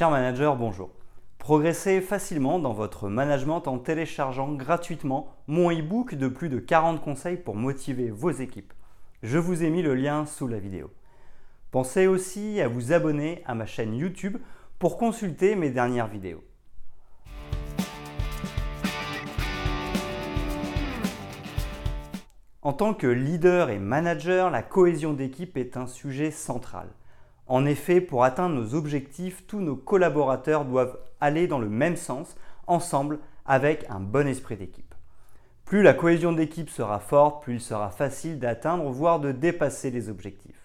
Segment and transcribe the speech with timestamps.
[0.00, 0.88] Cher manager, bonjour.
[1.36, 7.36] Progressez facilement dans votre management en téléchargeant gratuitement mon e-book de plus de 40 conseils
[7.36, 8.72] pour motiver vos équipes.
[9.22, 10.90] Je vous ai mis le lien sous la vidéo.
[11.70, 14.38] Pensez aussi à vous abonner à ma chaîne YouTube
[14.78, 16.42] pour consulter mes dernières vidéos.
[22.62, 26.88] En tant que leader et manager, la cohésion d'équipe est un sujet central.
[27.50, 32.36] En effet, pour atteindre nos objectifs, tous nos collaborateurs doivent aller dans le même sens,
[32.68, 34.94] ensemble, avec un bon esprit d'équipe.
[35.64, 40.08] Plus la cohésion d'équipe sera forte, plus il sera facile d'atteindre, voire de dépasser les
[40.08, 40.62] objectifs.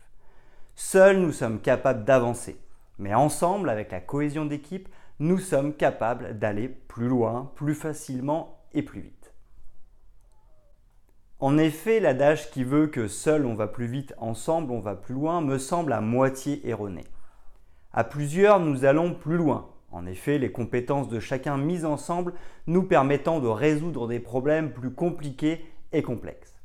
[0.75, 2.55] Seuls, nous sommes capables d'avancer.
[2.99, 8.83] Mais ensemble, avec la cohésion d'équipe, nous sommes capables d'aller plus loin, plus facilement et
[8.83, 9.24] plus vite.
[11.39, 15.13] En effet, l'adage qui veut que seul on va plus vite, ensemble on va plus
[15.13, 17.03] loin, me semble à moitié erroné.
[17.91, 19.69] À plusieurs, nous allons plus loin.
[19.91, 22.33] En effet, les compétences de chacun mises ensemble
[22.67, 26.55] nous permettant de résoudre des problèmes plus compliqués et complexes.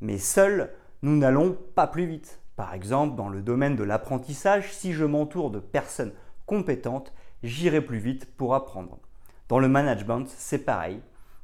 [0.00, 0.70] Mais seuls,
[1.02, 2.40] nous n'allons pas plus vite.
[2.56, 6.12] Par exemple, dans le domaine de l'apprentissage, si je m'entoure de personnes
[6.46, 7.12] compétentes,
[7.44, 8.98] j'irai plus vite pour apprendre.
[9.48, 11.00] Dans le management, c'est pareil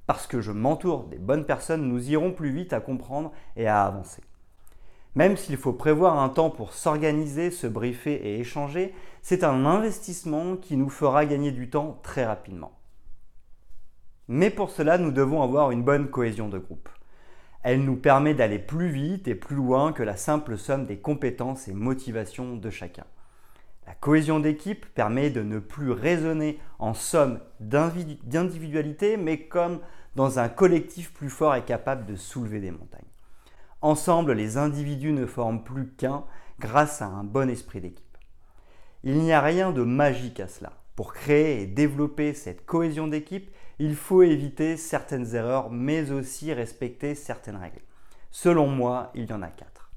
[0.06, 3.84] parce que je m'entoure des bonnes personnes, nous irons plus vite à comprendre et à
[3.84, 4.22] avancer.
[5.14, 10.56] Même s'il faut prévoir un temps pour s'organiser, se briefer et échanger, c'est un investissement
[10.56, 12.72] qui nous fera gagner du temps très rapidement.
[14.28, 16.88] Mais pour cela, nous devons avoir une bonne cohésion de groupe.
[17.62, 21.66] Elle nous permet d'aller plus vite et plus loin que la simple somme des compétences
[21.66, 23.06] et motivations de chacun.
[23.86, 29.80] La cohésion d'équipe permet de ne plus raisonner en somme d'individualité, mais comme
[30.16, 33.02] dans un collectif plus fort et capable de soulever des montagnes.
[33.82, 36.24] Ensemble, les individus ne forment plus qu'un
[36.58, 38.02] grâce à un bon esprit d'équipe.
[39.04, 40.72] Il n'y a rien de magique à cela.
[40.96, 47.14] Pour créer et développer cette cohésion d'équipe, il faut éviter certaines erreurs, mais aussi respecter
[47.14, 47.82] certaines règles.
[48.30, 49.92] Selon moi, il y en a quatre.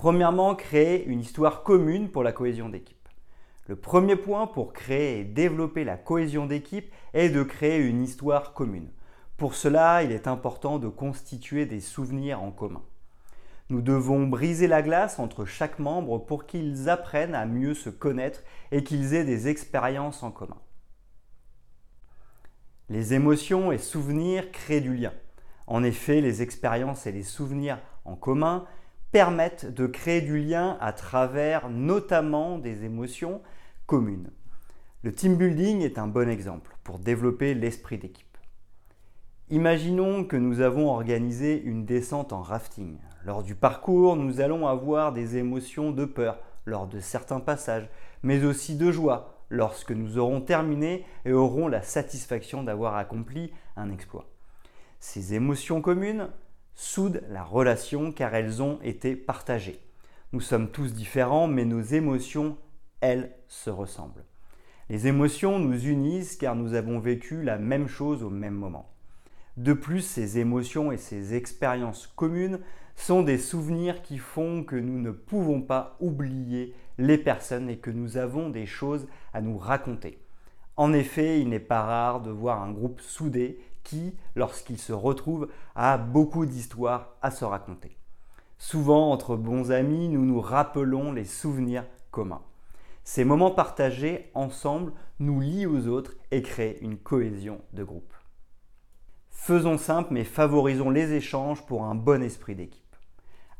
[0.00, 3.06] Premièrement, créer une histoire commune pour la cohésion d'équipe.
[3.66, 8.54] Le premier point pour créer et développer la cohésion d'équipe est de créer une histoire
[8.54, 8.88] commune.
[9.36, 12.80] Pour cela, il est important de constituer des souvenirs en commun.
[13.68, 18.40] Nous devons briser la glace entre chaque membre pour qu'ils apprennent à mieux se connaître
[18.72, 20.56] et qu'ils aient des expériences en commun.
[22.88, 25.12] Les émotions et souvenirs créent du lien.
[25.66, 28.64] En effet, les expériences et les souvenirs en commun
[29.12, 33.42] permettent de créer du lien à travers notamment des émotions
[33.86, 34.30] communes.
[35.02, 38.26] Le team building est un bon exemple pour développer l'esprit d'équipe.
[39.48, 42.98] Imaginons que nous avons organisé une descente en rafting.
[43.24, 47.88] Lors du parcours, nous allons avoir des émotions de peur lors de certains passages,
[48.22, 53.90] mais aussi de joie lorsque nous aurons terminé et aurons la satisfaction d'avoir accompli un
[53.90, 54.26] exploit.
[55.00, 56.28] Ces émotions communes
[56.80, 59.80] soudent la relation car elles ont été partagées.
[60.32, 62.56] Nous sommes tous différents, mais nos émotions,
[63.02, 64.24] elles, se ressemblent.
[64.88, 68.90] Les émotions nous unissent car nous avons vécu la même chose au même moment.
[69.58, 72.60] De plus, ces émotions et ces expériences communes
[72.96, 77.90] sont des souvenirs qui font que nous ne pouvons pas oublier les personnes et que
[77.90, 80.18] nous avons des choses à nous raconter.
[80.78, 85.48] En effet, il n'est pas rare de voir un groupe soudé qui, lorsqu'il se retrouve,
[85.74, 87.96] a beaucoup d'histoires à se raconter.
[88.58, 92.42] Souvent, entre bons amis, nous nous rappelons les souvenirs communs.
[93.04, 98.14] Ces moments partagés ensemble nous lient aux autres et créent une cohésion de groupe.
[99.30, 102.84] Faisons simple mais favorisons les échanges pour un bon esprit d'équipe.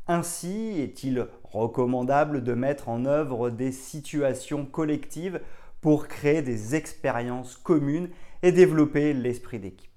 [0.06, 5.40] Ainsi, est-il recommandable de mettre en œuvre des situations collectives
[5.80, 8.10] pour créer des expériences communes
[8.42, 9.89] et développer l'esprit d'équipe.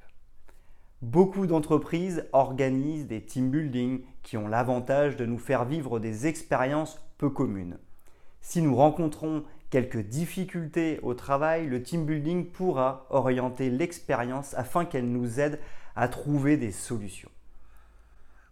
[1.04, 6.98] Beaucoup d'entreprises organisent des team building qui ont l'avantage de nous faire vivre des expériences
[7.18, 7.78] peu communes.
[8.40, 15.12] Si nous rencontrons quelques difficultés au travail, le team building pourra orienter l'expérience afin qu'elle
[15.12, 15.60] nous aide
[15.98, 17.32] à trouver des solutions.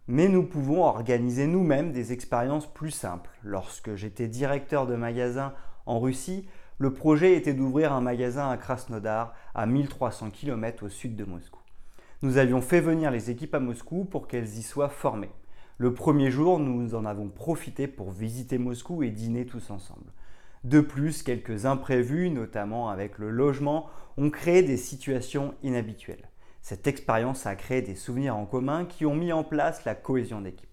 [0.06, 3.30] Mais nous pouvons organiser nous-mêmes des expériences plus simples.
[3.42, 5.54] Lorsque j'étais directeur de magasin
[5.86, 6.46] en Russie,
[6.76, 11.61] le projet était d'ouvrir un magasin à Krasnodar, à 1300 km au sud de Moscou.
[12.22, 15.32] Nous avions fait venir les équipes à Moscou pour qu'elles y soient formées.
[15.76, 20.12] Le premier jour, nous en avons profité pour visiter Moscou et dîner tous ensemble.
[20.62, 26.28] De plus, quelques imprévus, notamment avec le logement, ont créé des situations inhabituelles.
[26.60, 30.42] Cette expérience a créé des souvenirs en commun qui ont mis en place la cohésion
[30.42, 30.70] d'équipe.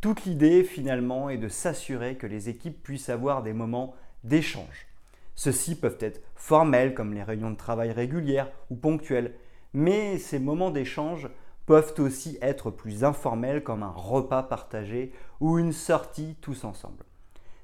[0.00, 3.94] Toute l'idée finalement est de s'assurer que les équipes puissent avoir des moments
[4.24, 4.86] d'échange.
[5.34, 9.34] Ceux-ci peuvent être formels comme les réunions de travail régulières ou ponctuelles,
[9.74, 11.28] mais ces moments d'échange
[11.66, 17.04] peuvent aussi être plus informels comme un repas partagé ou une sortie tous ensemble.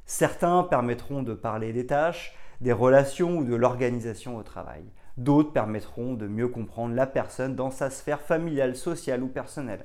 [0.07, 4.85] Certains permettront de parler des tâches, des relations ou de l'organisation au travail.
[5.17, 9.85] D'autres permettront de mieux comprendre la personne dans sa sphère familiale, sociale ou personnelle.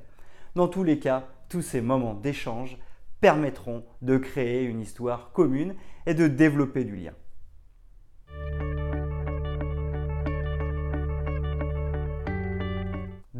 [0.54, 2.78] Dans tous les cas, tous ces moments d'échange
[3.20, 5.74] permettront de créer une histoire commune
[6.06, 7.12] et de développer du lien.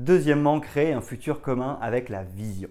[0.05, 2.69] Deuxièmement, créer un futur commun avec la vision.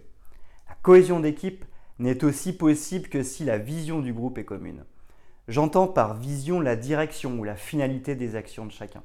[0.70, 1.66] La cohésion d'équipe
[1.98, 4.86] n'est aussi possible que si la vision du groupe est commune.
[5.48, 9.02] J'entends par vision la direction ou la finalité des actions de chacun.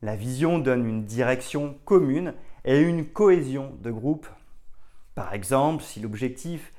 [0.00, 2.32] La vision donne une direction commune
[2.64, 4.26] et une cohésion de groupe.
[5.14, 6.72] Par exemple, si l'objectif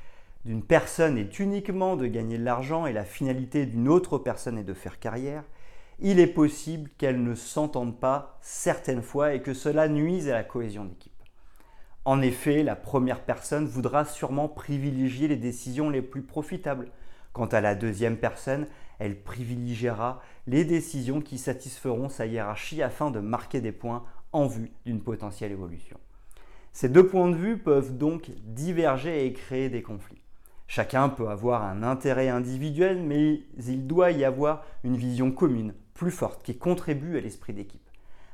[0.44, 4.63] d'une personne est uniquement de gagner de l'argent et la finalité d'une autre personne est
[4.63, 5.44] de faire carrière,
[5.99, 10.44] il est possible qu'elles ne s'entendent pas certaines fois et que cela nuise à la
[10.44, 11.11] cohésion d'équipe.
[12.05, 16.89] En effet, la première personne voudra sûrement privilégier les décisions les plus profitables.
[17.33, 18.67] Quant à la deuxième personne,
[18.99, 24.71] elle privilégiera les décisions qui satisferont sa hiérarchie afin de marquer des points en vue
[24.85, 25.97] d'une potentielle évolution.
[26.71, 30.21] Ces deux points de vue peuvent donc diverger et créer des conflits.
[30.67, 36.11] Chacun peut avoir un intérêt individuel, mais il doit y avoir une vision commune plus
[36.11, 37.89] forte qui contribue à l'esprit d'équipe.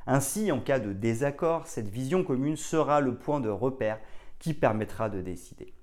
[0.06, 4.00] Ainsi, en cas de désaccord, cette vision commune sera le point de repère
[4.38, 5.74] qui permettra de décider.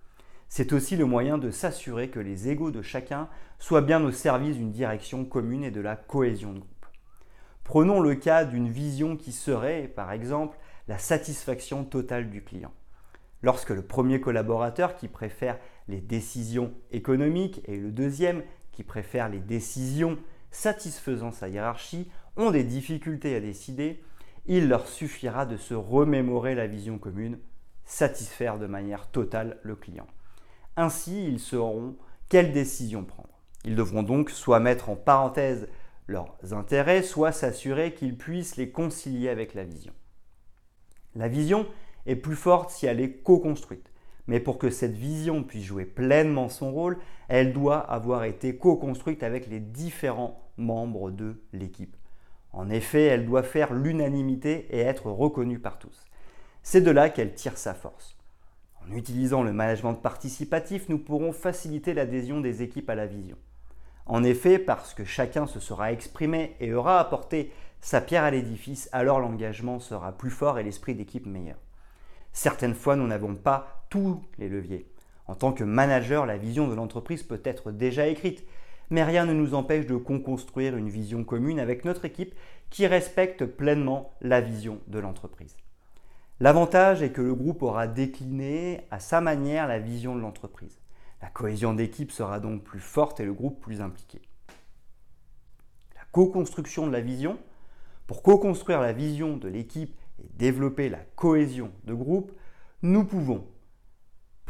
[0.50, 3.28] C'est aussi le moyen de s'assurer que les égaux de chacun
[3.58, 6.86] soient bien au service d'une direction commune et de la cohésion de groupe.
[7.64, 12.72] Prenons le cas d'une vision qui serait, par exemple, la satisfaction totale du client.
[13.42, 18.42] Lorsque le premier collaborateur qui préfère les décisions économiques et le deuxième
[18.72, 20.18] qui préfère les décisions
[20.50, 24.02] satisfaisant sa hiérarchie ont des difficultés à décider,
[24.47, 27.38] il leur suffira de se remémorer la vision commune,
[27.85, 30.06] satisfaire de manière totale le client.
[30.76, 31.97] Ainsi, ils sauront
[32.29, 33.41] quelle décision prendre.
[33.64, 35.69] Ils devront donc soit mettre en parenthèse
[36.06, 39.93] leurs intérêts, soit s'assurer qu'ils puissent les concilier avec la vision.
[41.14, 41.67] La vision
[42.06, 43.91] est plus forte si elle est co-construite.
[44.26, 49.22] Mais pour que cette vision puisse jouer pleinement son rôle, elle doit avoir été co-construite
[49.22, 51.96] avec les différents membres de l'équipe.
[52.52, 56.05] En effet, elle doit faire l'unanimité et être reconnue par tous.
[56.62, 58.17] C'est de là qu'elle tire sa force.
[58.84, 63.37] En utilisant le management participatif, nous pourrons faciliter l'adhésion des équipes à la vision.
[64.06, 68.88] En effet, parce que chacun se sera exprimé et aura apporté sa pierre à l'édifice,
[68.93, 71.56] alors l'engagement sera plus fort et l'esprit d'équipe meilleur.
[72.32, 74.87] Certaines fois, nous n'avons pas tous les leviers.
[75.26, 78.44] En tant que manager, la vision de l'entreprise peut être déjà écrite,
[78.88, 82.34] mais rien ne nous empêche de construire une vision commune avec notre équipe
[82.70, 85.56] qui respecte pleinement la vision de l'entreprise.
[86.40, 90.81] L'avantage est que le groupe aura décliné à sa manière la vision de l'entreprise.
[91.20, 94.22] La cohésion d'équipe sera donc plus forte et le groupe plus impliqué.
[95.94, 97.38] La co-construction de la vision.
[98.06, 102.32] Pour co-construire la vision de l'équipe et développer la cohésion de groupe,
[102.82, 103.47] nous pouvons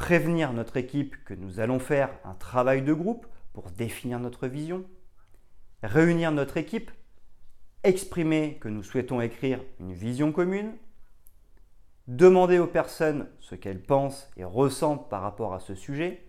[0.01, 4.83] prévenir notre équipe que nous allons faire un travail de groupe pour définir notre vision,
[5.83, 6.91] réunir notre équipe,
[7.85, 10.73] exprimer que nous souhaitons écrire une vision commune,
[12.09, 16.27] demander aux personnes ce qu'elles pensent et ressentent par rapport à ce sujet,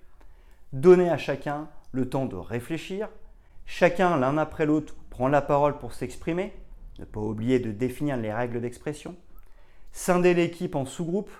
[0.74, 3.08] donner à chacun le temps de réfléchir,
[3.66, 6.51] chacun l'un après l'autre prend la parole pour s'exprimer,
[7.00, 9.16] ne pas oublier de définir les règles d'expression,
[9.94, 11.32] Scinder l'équipe en sous-groupes.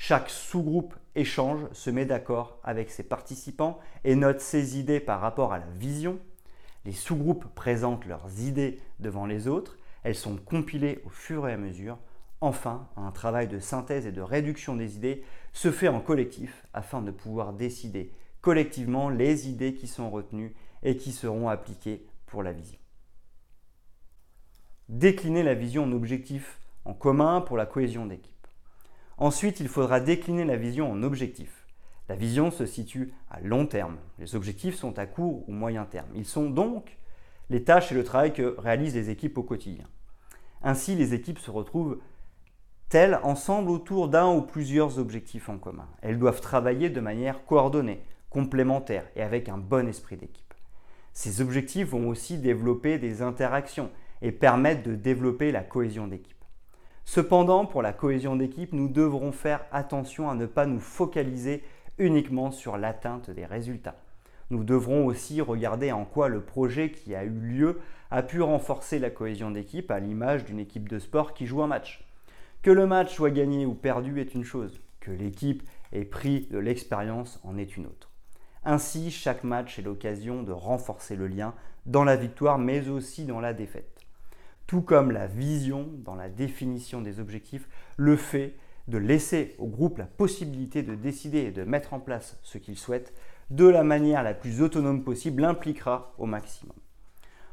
[0.00, 5.52] Chaque sous-groupe échange, se met d'accord avec ses participants et note ses idées par rapport
[5.52, 6.20] à la vision.
[6.84, 9.76] Les sous-groupes présentent leurs idées devant les autres.
[10.04, 11.98] Elles sont compilées au fur et à mesure.
[12.40, 17.02] Enfin, un travail de synthèse et de réduction des idées se fait en collectif afin
[17.02, 22.52] de pouvoir décider collectivement les idées qui sont retenues et qui seront appliquées pour la
[22.52, 22.78] vision.
[24.88, 28.37] Décliner la vision en objectifs en commun pour la cohésion d'équipe.
[29.18, 31.66] Ensuite, il faudra décliner la vision en objectifs.
[32.08, 33.96] La vision se situe à long terme.
[34.18, 36.08] Les objectifs sont à court ou moyen terme.
[36.14, 36.96] Ils sont donc
[37.50, 39.86] les tâches et le travail que réalisent les équipes au quotidien.
[40.62, 41.98] Ainsi, les équipes se retrouvent
[42.88, 45.88] telles ensemble autour d'un ou plusieurs objectifs en commun.
[46.00, 50.54] Elles doivent travailler de manière coordonnée, complémentaire et avec un bon esprit d'équipe.
[51.12, 53.90] Ces objectifs vont aussi développer des interactions
[54.22, 56.37] et permettre de développer la cohésion d'équipe.
[57.10, 61.64] Cependant, pour la cohésion d'équipe, nous devrons faire attention à ne pas nous focaliser
[61.96, 63.96] uniquement sur l'atteinte des résultats.
[64.50, 68.98] Nous devrons aussi regarder en quoi le projet qui a eu lieu a pu renforcer
[68.98, 72.06] la cohésion d'équipe à l'image d'une équipe de sport qui joue un match.
[72.60, 75.62] Que le match soit gagné ou perdu est une chose, que l'équipe
[75.92, 78.10] ait pris de l'expérience en est une autre.
[78.66, 81.54] Ainsi, chaque match est l'occasion de renforcer le lien
[81.86, 83.97] dans la victoire mais aussi dans la défaite.
[84.68, 88.54] Tout comme la vision dans la définition des objectifs, le fait
[88.86, 92.76] de laisser au groupe la possibilité de décider et de mettre en place ce qu'il
[92.76, 93.14] souhaite
[93.48, 96.76] de la manière la plus autonome possible impliquera au maximum.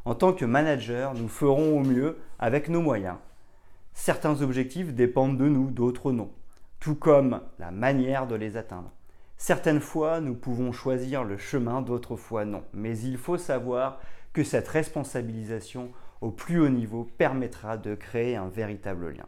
[0.04, 3.16] En tant que manager, nous ferons au mieux avec nos moyens.
[3.94, 6.30] Certains objectifs dépendent de nous, d'autres non,
[6.82, 8.92] tout comme la manière de les atteindre.
[9.38, 12.64] Certaines fois, nous pouvons choisir le chemin, d'autres fois non.
[12.74, 14.02] Mais il faut savoir
[14.34, 15.92] que cette responsabilisation
[16.22, 19.28] au plus haut niveau permettra de créer un véritable lien.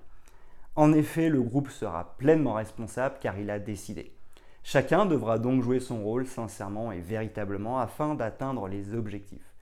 [0.76, 4.14] En effet, le groupe sera pleinement responsable car il a décidé.
[4.64, 9.54] Chacun devra donc jouer son rôle sincèrement et véritablement afin d'atteindre les objectifs.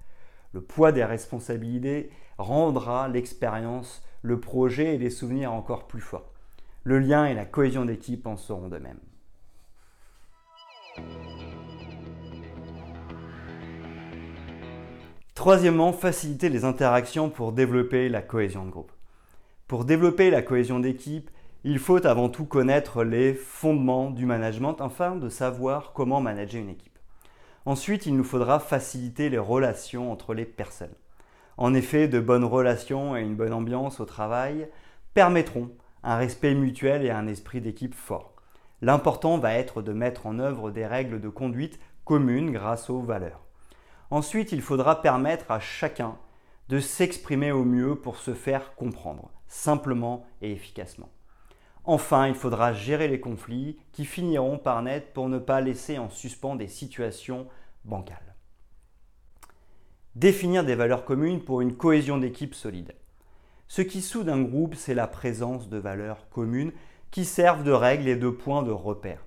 [0.51, 6.33] Le poids des responsabilités rendra l'expérience, le projet et les souvenirs encore plus forts.
[6.83, 8.99] Le lien et la cohésion d'équipe en seront de même.
[15.35, 18.93] Troisièmement, faciliter les interactions pour développer la cohésion de groupe.
[19.67, 21.29] Pour développer la cohésion d'équipe,
[21.65, 26.69] il faut avant tout connaître les fondements du management afin de savoir comment manager une
[26.69, 26.97] équipe.
[27.65, 30.95] Ensuite, il nous faudra faciliter les relations entre les personnes.
[31.57, 34.69] En effet, de bonnes relations et une bonne ambiance au travail
[35.13, 35.69] permettront
[36.03, 38.35] un respect mutuel et un esprit d'équipe fort.
[38.81, 43.44] L'important va être de mettre en œuvre des règles de conduite communes grâce aux valeurs.
[44.15, 46.17] Ensuite, il faudra permettre à chacun
[46.69, 51.09] de s'exprimer au mieux pour se faire comprendre, simplement et efficacement.
[51.83, 56.09] Enfin, il faudra gérer les conflits qui finiront par naître pour ne pas laisser en
[56.09, 57.47] suspens des situations
[57.83, 58.35] bancales.
[60.15, 62.95] Définir des valeurs communes pour une cohésion d'équipe solide.
[63.67, 66.71] Ce qui soude un groupe, c'est la présence de valeurs communes
[67.11, 69.25] qui servent de règles et de points de repère.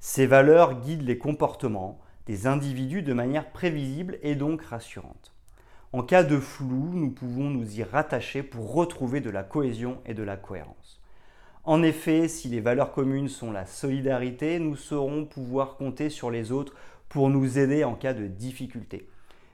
[0.00, 5.32] Ces valeurs guident les comportements, des individus de manière prévisible et donc rassurante.
[5.92, 10.14] En cas de flou, nous pouvons nous y rattacher pour retrouver de la cohésion et
[10.14, 11.00] de la cohérence.
[11.64, 16.52] En effet, si les valeurs communes sont la solidarité, nous saurons pouvoir compter sur les
[16.52, 16.74] autres
[17.08, 19.08] pour nous aider en cas de difficulté.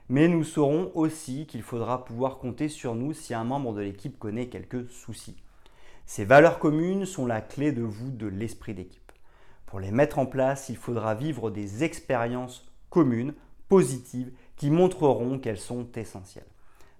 [0.09, 4.19] Mais nous saurons aussi qu'il faudra pouvoir compter sur nous si un membre de l'équipe
[4.19, 5.37] connaît quelques soucis.
[6.05, 9.02] Ces valeurs communes sont la clé de voûte de l'esprit d'équipe.
[9.73, 13.33] Pour les mettre en place, il faudra vivre des expériences communes,
[13.69, 16.45] positives, qui montreront qu'elles sont essentielles.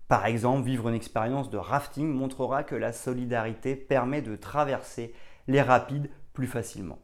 [0.07, 5.13] Par exemple, vivre une expérience de rafting montrera que la solidarité permet de traverser
[5.47, 6.97] les rapides plus facilement.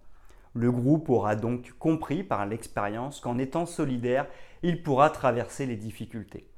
[0.56, 4.26] Le groupe aura donc compris par l'expérience qu'en étant solidaire,
[4.64, 6.50] il pourra traverser les difficultés.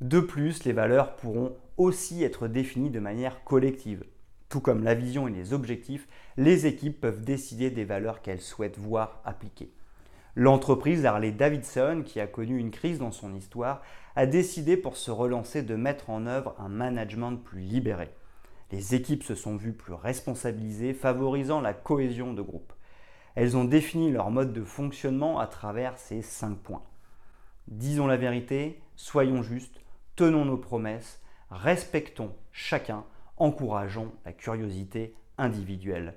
[0.00, 4.04] De plus, les valeurs pourront aussi être définies de manière collective.
[4.48, 8.78] Tout comme la vision et les objectifs, les équipes peuvent décider des valeurs qu'elles souhaitent
[8.78, 9.72] voir appliquées.
[10.36, 13.82] L'entreprise Harley Davidson, qui a connu une crise dans son histoire,
[14.16, 18.10] a décidé pour se relancer de mettre en œuvre un management plus libéré.
[18.70, 22.72] Les équipes se sont vues plus responsabilisées, favorisant la cohésion de groupe.
[23.34, 26.82] Elles ont défini leur mode de fonctionnement à travers ces cinq points.
[27.68, 29.80] Disons la vérité, soyons justes,
[30.16, 33.04] tenons nos promesses, respectons chacun,
[33.36, 36.14] encourageons la curiosité individuelle.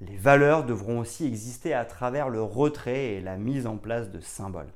[0.00, 4.20] Les valeurs devront aussi exister à travers le retrait et la mise en place de
[4.20, 4.72] symboles.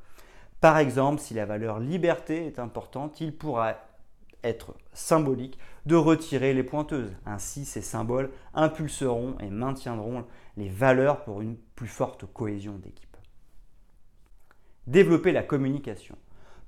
[0.61, 3.77] Par exemple, si la valeur liberté est importante, il pourra
[4.43, 7.15] être symbolique de retirer les pointeuses.
[7.27, 10.25] Ainsi, ces symboles impulseront et maintiendront
[10.57, 13.17] les valeurs pour une plus forte cohésion d'équipe.
[14.87, 16.17] Développer la communication.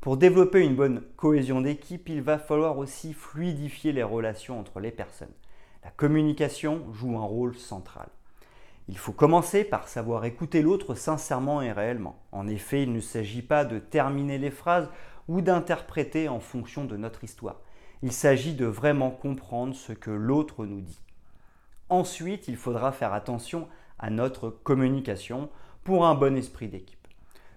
[0.00, 4.90] Pour développer une bonne cohésion d'équipe, il va falloir aussi fluidifier les relations entre les
[4.90, 5.34] personnes.
[5.84, 8.08] La communication joue un rôle central.
[8.88, 12.18] Il faut commencer par savoir écouter l'autre sincèrement et réellement.
[12.32, 14.88] En effet, il ne s'agit pas de terminer les phrases
[15.28, 17.60] ou d'interpréter en fonction de notre histoire.
[18.02, 21.02] Il s'agit de vraiment comprendre ce que l'autre nous dit.
[21.90, 25.50] Ensuite, il faudra faire attention à notre communication
[25.84, 26.99] pour un bon esprit d'équipe.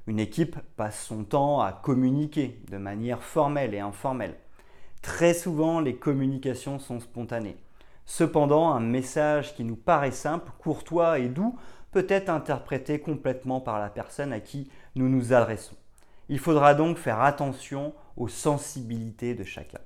[0.06, 4.36] Une équipe passe son temps à communiquer de manière formelle et informelle.
[5.02, 7.56] Très souvent, les communications sont spontanées.
[8.06, 11.58] Cependant, un message qui nous paraît simple, courtois et doux
[11.92, 15.76] peut être interprété complètement par la personne à qui nous nous adressons.
[16.28, 19.80] Il faudra donc faire attention aux sensibilités de chacun.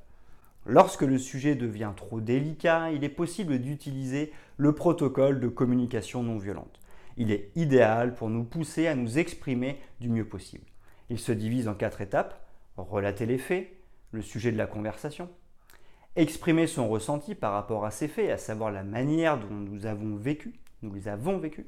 [0.65, 6.37] Lorsque le sujet devient trop délicat, il est possible d'utiliser le protocole de communication non
[6.37, 6.79] violente.
[7.17, 10.65] Il est idéal pour nous pousser à nous exprimer du mieux possible.
[11.09, 12.43] Il se divise en quatre étapes.
[12.77, 13.73] Relater les faits,
[14.11, 15.29] le sujet de la conversation,
[16.15, 20.15] exprimer son ressenti par rapport à ces faits, à savoir la manière dont nous avons
[20.15, 21.65] vécu, nous les avons vécus,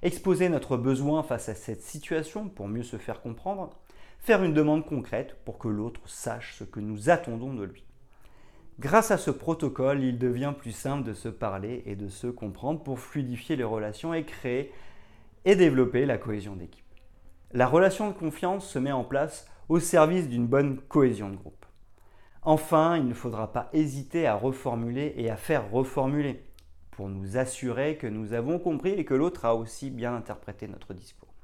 [0.00, 3.78] exposer notre besoin face à cette situation pour mieux se faire comprendre,
[4.18, 7.84] faire une demande concrète pour que l'autre sache ce que nous attendons de lui.
[8.80, 12.80] Grâce à ce protocole, il devient plus simple de se parler et de se comprendre
[12.80, 14.72] pour fluidifier les relations et créer
[15.44, 16.84] et développer la cohésion d'équipe.
[17.50, 21.66] La relation de confiance se met en place au service d'une bonne cohésion de groupe.
[22.42, 26.44] Enfin, il ne faudra pas hésiter à reformuler et à faire reformuler
[26.92, 30.94] pour nous assurer que nous avons compris et que l'autre a aussi bien interprété notre
[30.94, 31.34] discours.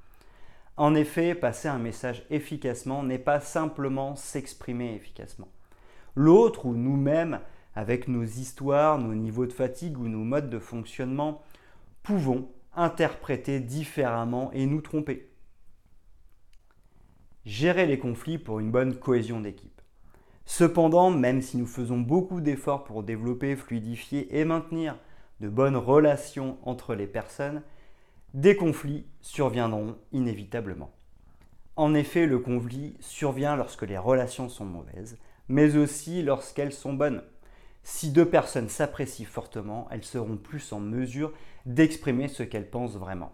[0.76, 5.48] En effet, passer un message efficacement n'est pas simplement s'exprimer efficacement
[6.14, 7.40] l'autre ou nous-mêmes,
[7.74, 11.42] avec nos histoires, nos niveaux de fatigue ou nos modes de fonctionnement,
[12.02, 15.30] pouvons interpréter différemment et nous tromper.
[17.44, 19.82] Gérer les conflits pour une bonne cohésion d'équipe.
[20.46, 24.98] Cependant, même si nous faisons beaucoup d'efforts pour développer, fluidifier et maintenir
[25.40, 27.62] de bonnes relations entre les personnes,
[28.34, 30.90] des conflits surviendront inévitablement.
[31.76, 37.22] En effet, le conflit survient lorsque les relations sont mauvaises, mais aussi lorsqu'elles sont bonnes.
[37.82, 41.32] Si deux personnes s'apprécient fortement, elles seront plus en mesure
[41.66, 43.32] d'exprimer ce qu'elles pensent vraiment.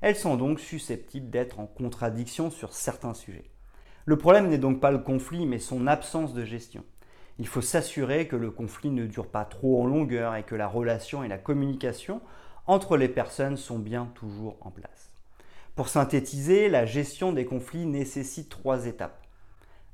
[0.00, 3.50] Elles sont donc susceptibles d'être en contradiction sur certains sujets.
[4.06, 6.84] Le problème n'est donc pas le conflit, mais son absence de gestion.
[7.38, 10.66] Il faut s'assurer que le conflit ne dure pas trop en longueur et que la
[10.66, 12.20] relation et la communication
[12.66, 15.10] entre les personnes sont bien toujours en place.
[15.74, 19.19] Pour synthétiser, la gestion des conflits nécessite trois étapes.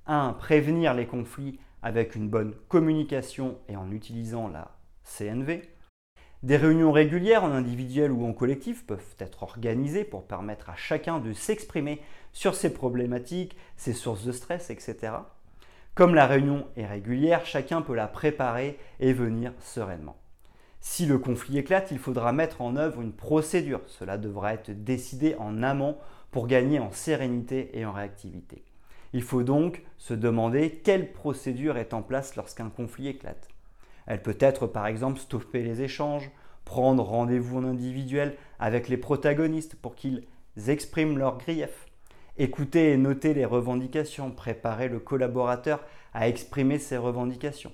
[0.07, 0.35] 1.
[0.35, 5.63] Prévenir les conflits avec une bonne communication et en utilisant la CNV.
[6.43, 11.19] Des réunions régulières en individuel ou en collectif peuvent être organisées pour permettre à chacun
[11.19, 12.01] de s'exprimer
[12.33, 15.13] sur ses problématiques, ses sources de stress, etc.
[15.95, 20.17] Comme la réunion est régulière, chacun peut la préparer et venir sereinement.
[20.81, 23.81] Si le conflit éclate, il faudra mettre en œuvre une procédure.
[23.87, 25.97] Cela devra être décidé en amont
[26.31, 28.63] pour gagner en sérénité et en réactivité.
[29.13, 33.49] Il faut donc se demander quelle procédure est en place lorsqu'un conflit éclate.
[34.07, 36.31] Elle peut être par exemple stopper les échanges,
[36.65, 40.25] prendre rendez-vous en individuel avec les protagonistes pour qu'ils
[40.69, 41.87] expriment leurs griefs,
[42.39, 47.73] écouter et noter les revendications, préparer le collaborateur à exprimer ses revendications,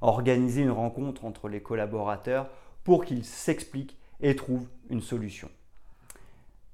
[0.00, 2.48] organiser une rencontre entre les collaborateurs
[2.84, 5.50] pour qu'ils s'expliquent et trouvent une solution.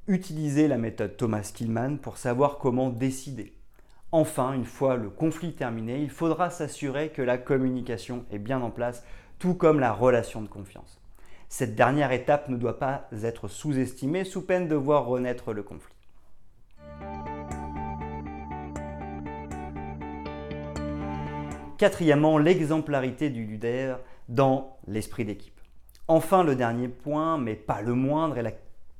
[0.08, 3.55] Utiliser la méthode Thomas Killman pour savoir comment décider,
[4.18, 8.70] Enfin, une fois le conflit terminé, il faudra s'assurer que la communication est bien en
[8.70, 9.04] place,
[9.38, 11.02] tout comme la relation de confiance.
[11.50, 15.92] Cette dernière étape ne doit pas être sous-estimée sous peine de voir renaître le conflit.
[21.76, 24.00] Quatrièmement, l'exemplarité du leader
[24.30, 25.60] dans l'esprit d'équipe.
[26.08, 28.52] Enfin, le dernier point, mais pas le moindre, est la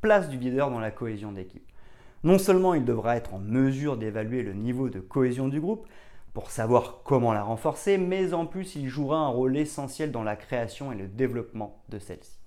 [0.03, 1.66] place du leader dans la cohésion d'équipe.
[2.27, 5.87] Non seulement il devra être en mesure d'évaluer le niveau de cohésion du groupe
[6.35, 10.35] pour savoir comment la renforcer, mais en plus il jouera un rôle essentiel dans la
[10.35, 12.41] création et le développement de celle-ci.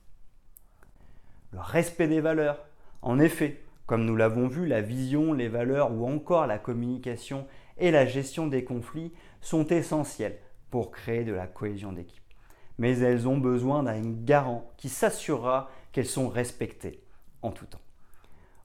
[1.53, 2.59] Le respect des valeurs.
[3.01, 7.89] En effet, comme nous l'avons vu, la vision, les valeurs ou encore la communication et
[7.89, 10.39] la gestion des conflits sont essentielles
[10.71, 12.21] pour créer de la cohésion d'équipe.
[12.79, 17.01] Mais elles ont besoin d'un garant qui s'assurera qu'elles sont respectées
[17.41, 17.79] en tout temps.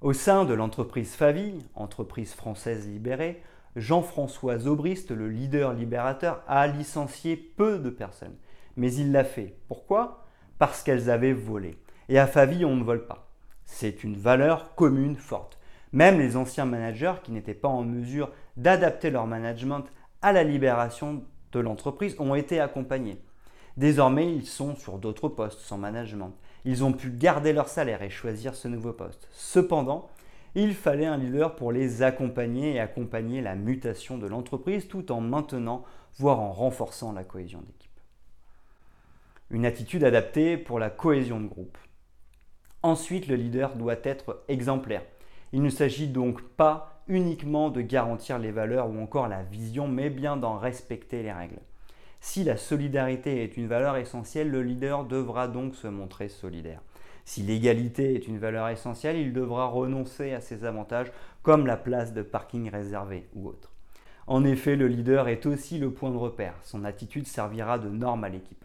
[0.04, 3.40] Au sein de l'entreprise Favi, entreprise française libérée,
[3.74, 8.36] Jean-François Zobrist, le leader libérateur, a licencié peu de personnes.
[8.76, 9.56] Mais il l'a fait.
[9.66, 10.26] Pourquoi?
[10.58, 11.78] Parce qu'elles avaient volé.
[12.10, 13.30] Et à Favi, on ne vole pas.
[13.64, 15.58] C'est une valeur commune forte.
[15.94, 19.84] Même les anciens managers qui n'étaient pas en mesure d'adapter leur management
[20.20, 23.22] à la libération de l'entreprise ont été accompagnés.
[23.78, 26.34] Désormais, ils sont sur d'autres postes sans management.
[26.64, 29.28] Ils ont pu garder leur salaire et choisir ce nouveau poste.
[29.32, 30.08] Cependant,
[30.54, 35.20] il fallait un leader pour les accompagner et accompagner la mutation de l'entreprise tout en
[35.20, 35.84] maintenant,
[36.16, 37.90] voire en renforçant la cohésion d'équipe.
[39.50, 41.76] Une attitude adaptée pour la cohésion de groupe.
[42.82, 45.02] Ensuite, le leader doit être exemplaire.
[45.52, 50.08] Il ne s'agit donc pas uniquement de garantir les valeurs ou encore la vision, mais
[50.08, 51.60] bien d'en respecter les règles.
[52.26, 56.80] Si la solidarité est une valeur essentielle, le leader devra donc se montrer solidaire.
[57.26, 62.14] Si l'égalité est une valeur essentielle, il devra renoncer à ses avantages comme la place
[62.14, 63.72] de parking réservée ou autre.
[64.26, 66.54] En effet, le leader est aussi le point de repère.
[66.62, 68.64] Son attitude servira de norme à l'équipe.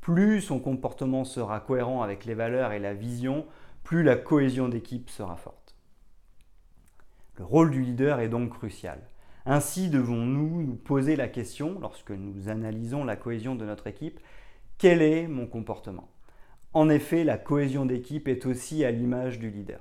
[0.00, 3.44] Plus son comportement sera cohérent avec les valeurs et la vision,
[3.82, 5.74] plus la cohésion d'équipe sera forte.
[7.38, 9.00] Le rôle du leader est donc crucial.
[9.46, 14.18] Ainsi devons-nous nous poser la question, lorsque nous analysons la cohésion de notre équipe,
[14.78, 16.08] quel est mon comportement?
[16.72, 19.80] En effet, la cohésion d'équipe est aussi à l'image du leader.